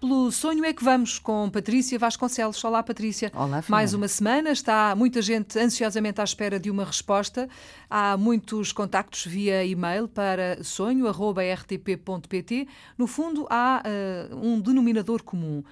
[0.00, 2.62] pelo Sonho é que vamos com Patrícia Vasconcelos.
[2.64, 3.32] Olá, Patrícia.
[3.34, 7.48] Olá, Mais uma semana, está muita gente ansiosamente à espera de uma resposta.
[7.90, 11.08] Há muitos contactos via e-mail para sonho.rtp.pt.
[12.96, 15.64] No fundo, há uh, um denominador comum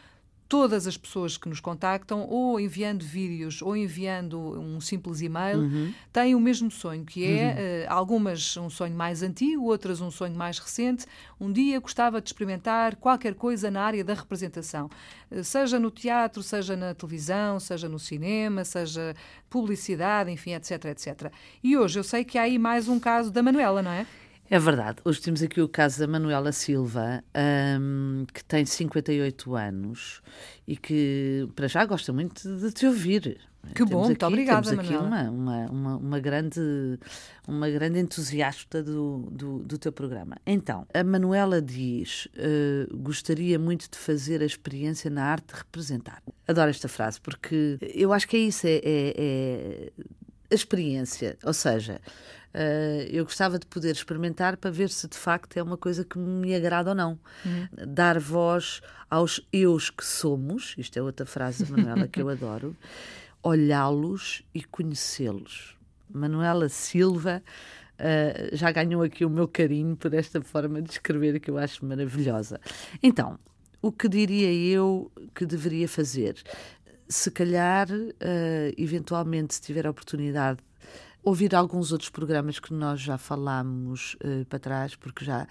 [0.48, 5.92] todas as pessoas que nos contactam, ou enviando vídeos ou enviando um simples e-mail, uhum.
[6.12, 7.91] têm o mesmo sonho, que é uhum.
[7.91, 11.06] uh, algumas um sonho mais antigo, outras um sonho mais recente.
[11.41, 14.88] Um dia gostava de experimentar qualquer coisa na área da representação,
[15.30, 19.14] uh, seja no teatro, seja na televisão, seja no cinema, seja
[19.50, 21.33] publicidade, enfim, etc, etc.
[21.62, 24.06] E hoje eu sei que há aí mais um caso da Manuela, não é?
[24.48, 24.98] É verdade.
[25.05, 27.23] Hoje temos aqui o caso da Manuela Silva,
[27.80, 30.22] um, que tem 58 anos
[30.66, 33.41] e que, para já, gosta muito de te ouvir.
[33.75, 35.30] Que bom, aqui, muito obrigada, temos aqui Manuela.
[35.30, 36.61] Uma, uma, uma, grande,
[37.48, 40.36] uma grande entusiasta do, do, do, teu programa.
[40.47, 46.22] Então, a Manuela diz: uh, gostaria muito de fazer a experiência na arte de representar.
[46.47, 49.92] Adoro esta frase, porque eu acho que é isso, é, é, é
[50.48, 51.36] a experiência.
[51.42, 52.00] Ou seja,
[53.11, 56.55] eu gostava de poder experimentar para ver se de facto é uma coisa que me
[56.55, 57.19] agrada ou não.
[57.45, 57.69] Uhum.
[57.87, 62.77] Dar voz aos eus que somos, isto é outra frase da Manuela que eu adoro,
[63.43, 65.77] olhá-los e conhecê-los.
[66.12, 67.43] Manuela Silva
[67.99, 71.84] uh, já ganhou aqui o meu carinho por esta forma de escrever que eu acho
[71.84, 72.61] maravilhosa.
[73.03, 73.39] Então,
[73.81, 76.37] o que diria eu que deveria fazer?
[77.09, 80.59] Se calhar, uh, eventualmente, se tiver a oportunidade
[81.27, 85.48] ouvir alguns outros programas que nós já falámos uh, para trás, porque já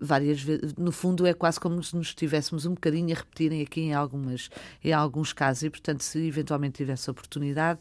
[0.00, 3.82] várias vezes, no fundo é quase como se nos estivéssemos um bocadinho a repetirem aqui
[3.82, 4.48] em, algumas,
[4.82, 7.78] em alguns casos, e portanto, se eventualmente tivesse oportunidade,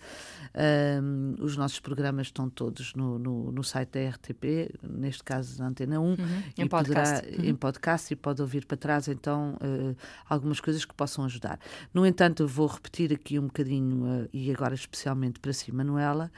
[0.53, 5.69] uh, os nossos programas estão todos no, no, no, site da RTP, neste caso na
[5.69, 6.17] Antena 1, uhum,
[6.57, 7.21] em, podcast.
[7.21, 7.49] Poderá, uhum.
[7.49, 9.95] em podcast, e pode ouvir para trás então uh,
[10.27, 11.57] algumas coisas que possam ajudar.
[11.93, 16.29] No entanto, vou repetir aqui um bocadinho, e agora especialmente para si, Manuela,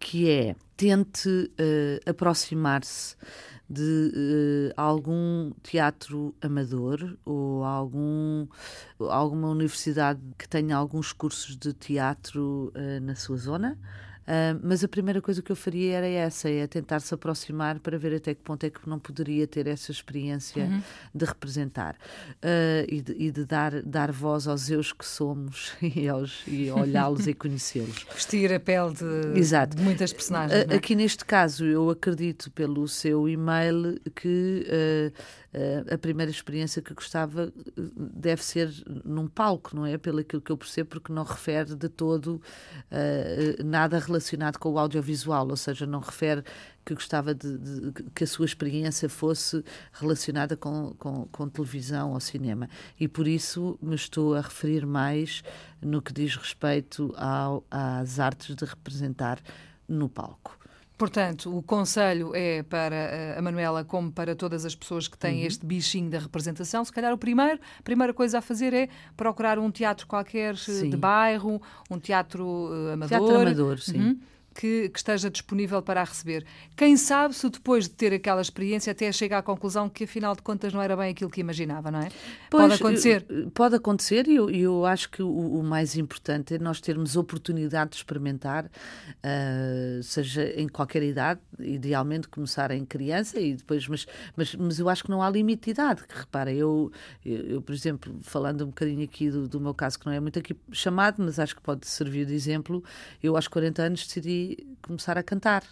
[0.00, 3.14] que é tente uh, aproximar-se
[3.68, 8.48] de uh, algum teatro amador ou algum,
[8.98, 13.78] alguma universidade que tenha alguns cursos de teatro uh, na sua zona.
[14.20, 17.98] Uh, mas a primeira coisa que eu faria era essa, é tentar se aproximar para
[17.98, 20.82] ver até que ponto é que não poderia ter essa experiência uhum.
[21.14, 26.08] de representar uh, e de, e de, dar, dar voz aos eus que somos e,
[26.08, 28.06] aos, e olhá-los e conhecê-los.
[28.14, 29.76] Vestir a pele de, Exato.
[29.76, 30.64] de muitas personagens.
[30.64, 35.12] Uh, aqui neste caso, eu acredito pelo seu e-mail que
[35.92, 37.52] a primeira experiência que gostava
[37.96, 38.72] deve ser
[39.04, 39.98] num palco, não é?
[39.98, 42.40] Pelo aquilo que eu percebo, porque não refere de todo
[43.64, 46.42] nada relacionado com o audiovisual, ou seja, não refere
[46.84, 52.20] que gostava de, de que a sua experiência fosse relacionada com, com, com, televisão ou
[52.20, 52.68] cinema.
[52.98, 55.42] E por isso me estou a referir mais
[55.80, 59.40] no que diz respeito ao, às artes de representar
[59.88, 60.59] no palco.
[61.00, 65.40] Portanto, o conselho é para eh, a Manuela, como para todas as pessoas que têm
[65.40, 65.46] uhum.
[65.46, 66.84] este bichinho da representação.
[66.84, 70.56] Se calhar o primeiro, a primeira coisa a fazer é procurar um teatro qualquer eh,
[70.58, 70.90] sim.
[70.90, 71.58] de bairro,
[71.90, 73.18] um teatro uh, amador.
[73.18, 73.98] Teatro amador, sim.
[73.98, 74.20] Uhum
[74.60, 76.44] que, que, esteja disponível para a receber.
[76.76, 80.42] Quem sabe se depois de ter aquela experiência até chega à conclusão que afinal de
[80.42, 82.10] contas não era bem aquilo que imaginava, não é?
[82.50, 83.26] Pois, pode acontecer.
[83.30, 87.16] Eh, pode acontecer e eu, eu, acho que o, o, mais importante é nós termos
[87.16, 94.06] oportunidade de experimentar, uh, seja em qualquer idade, idealmente começar em criança e depois, mas,
[94.36, 96.06] mas, mas eu acho que não há limite de idade.
[96.06, 96.92] Que, repara, eu,
[97.24, 100.20] eu, eu, por exemplo, falando um bocadinho aqui do, do meu caso, que não é
[100.20, 102.84] muito aqui chamado, mas acho que pode servir de exemplo,
[103.22, 104.49] eu aos 40 anos decidi
[104.82, 105.64] começar a cantar.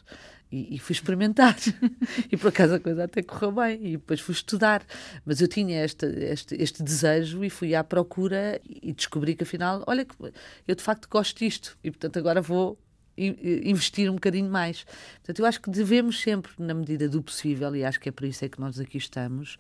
[0.51, 1.57] E, e, fui experimentar.
[2.33, 3.87] e por acaso a coisa até correu bem.
[3.87, 4.83] E depois fui estudar.
[5.25, 9.85] Mas eu tinha este, este, este desejo e fui à procura e descobri que afinal,
[9.87, 10.07] olha,
[10.67, 11.77] eu de facto gosto disto.
[11.85, 12.79] E portanto agora vou
[13.19, 14.85] investir um bocadinho mais.
[15.17, 18.25] Portanto, eu acho que devemos sempre, na medida do possível, e acho que é por
[18.25, 19.59] isso é que nós aqui estamos,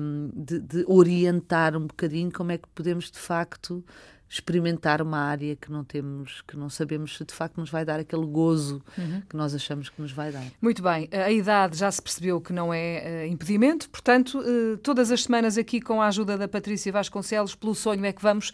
[0.00, 3.84] um, de, de orientar um bocadinho como é que podemos de facto
[4.30, 7.98] experimentar uma área que não temos, que não sabemos se de facto nos vai dar
[7.98, 9.22] aquele gozo uhum.
[9.28, 10.44] que nós achamos que nos vai dar.
[10.62, 15.10] Muito bem, a idade já se percebeu que não é uh, impedimento, portanto, uh, todas
[15.10, 18.52] as semanas aqui com a ajuda da Patrícia Vasconcelos, pelo sonho é que vamos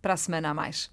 [0.00, 0.90] para a semana a mais.